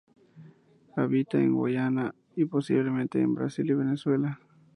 Habita 0.95 1.37
en 1.37 1.53
Guayana 1.53 2.15
y, 2.35 2.45
posiblemente, 2.45 3.21
en 3.21 3.35
Brasil 3.35 3.69
y 3.69 3.75
Venezuela. 3.75 4.39